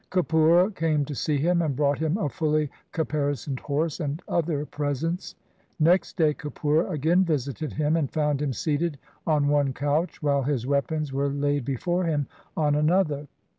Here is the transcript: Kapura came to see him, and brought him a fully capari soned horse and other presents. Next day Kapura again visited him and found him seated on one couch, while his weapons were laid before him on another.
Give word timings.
Kapura 0.09 0.73
came 0.73 1.05
to 1.05 1.13
see 1.13 1.37
him, 1.37 1.61
and 1.61 1.75
brought 1.75 1.99
him 1.99 2.17
a 2.17 2.27
fully 2.27 2.71
capari 2.91 3.37
soned 3.37 3.59
horse 3.59 3.99
and 3.99 4.19
other 4.27 4.65
presents. 4.65 5.35
Next 5.79 6.17
day 6.17 6.33
Kapura 6.33 6.89
again 6.89 7.23
visited 7.23 7.73
him 7.73 7.95
and 7.95 8.09
found 8.11 8.41
him 8.41 8.51
seated 8.51 8.97
on 9.27 9.47
one 9.47 9.73
couch, 9.73 10.23
while 10.23 10.41
his 10.41 10.65
weapons 10.65 11.13
were 11.13 11.29
laid 11.29 11.65
before 11.65 12.05
him 12.05 12.25
on 12.57 12.73
another. 12.73 13.27